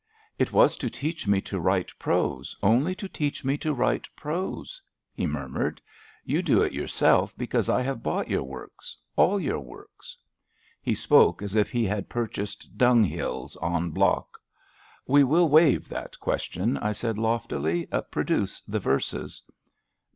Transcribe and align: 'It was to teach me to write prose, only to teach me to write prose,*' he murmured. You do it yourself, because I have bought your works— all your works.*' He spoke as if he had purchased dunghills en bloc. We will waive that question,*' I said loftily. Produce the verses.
'It 0.39 0.51
was 0.51 0.77
to 0.77 0.89
teach 0.89 1.27
me 1.27 1.41
to 1.41 1.59
write 1.59 1.91
prose, 1.99 2.57
only 2.63 2.95
to 2.95 3.07
teach 3.07 3.45
me 3.45 3.55
to 3.59 3.71
write 3.71 4.07
prose,*' 4.15 4.81
he 5.13 5.27
murmured. 5.27 5.79
You 6.25 6.41
do 6.41 6.59
it 6.63 6.73
yourself, 6.73 7.37
because 7.37 7.69
I 7.69 7.83
have 7.83 8.01
bought 8.01 8.27
your 8.27 8.41
works— 8.41 8.97
all 9.15 9.39
your 9.39 9.59
works.*' 9.59 10.17
He 10.81 10.95
spoke 10.95 11.43
as 11.43 11.53
if 11.55 11.69
he 11.69 11.85
had 11.85 12.09
purchased 12.09 12.79
dunghills 12.79 13.55
en 13.61 13.91
bloc. 13.91 14.39
We 15.05 15.23
will 15.23 15.47
waive 15.49 15.87
that 15.89 16.19
question,*' 16.19 16.77
I 16.79 16.93
said 16.93 17.19
loftily. 17.19 17.85
Produce 18.09 18.59
the 18.61 18.79
verses. 18.79 19.43